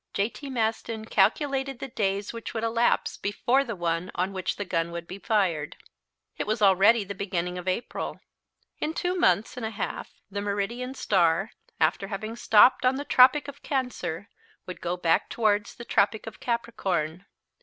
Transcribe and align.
J.T. 0.15 0.49
Maston 0.49 1.05
calculated 1.05 1.77
the 1.77 1.87
days 1.87 2.33
which 2.33 2.55
would 2.55 2.63
elapse 2.63 3.17
before 3.17 3.63
the 3.63 3.75
one 3.75 4.09
on 4.15 4.33
which 4.33 4.55
the 4.55 4.65
gun 4.65 4.89
would 4.91 5.05
be 5.05 5.19
fired. 5.19 5.77
It 6.39 6.47
was 6.47 6.59
already 6.59 7.03
the 7.03 7.13
beginning 7.13 7.59
of 7.59 7.67
April. 7.67 8.19
In 8.79 8.95
two 8.95 9.13
months 9.13 9.57
and 9.57 9.63
a 9.63 9.69
half 9.69 10.09
the 10.31 10.41
meridian 10.41 10.95
star, 10.95 11.51
after 11.79 12.07
having 12.07 12.35
stopped 12.35 12.83
on 12.83 12.95
the 12.95 13.05
Tropic 13.05 13.47
of 13.47 13.61
Cancer, 13.61 14.27
would 14.65 14.81
go 14.81 14.97
back 14.97 15.29
towards 15.29 15.75
the 15.75 15.85
Tropic 15.85 16.25
of 16.25 16.39
Capricorn. 16.39 17.27